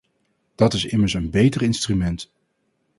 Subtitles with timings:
[0.55, 2.31] Dat is immers een beter instrument.